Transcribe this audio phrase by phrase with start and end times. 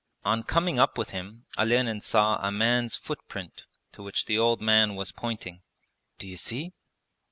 [0.25, 4.95] On coming up with him Olenin saw a man's footprint to which the old man
[4.95, 5.61] was pointing.
[6.17, 6.73] 'D'you see?'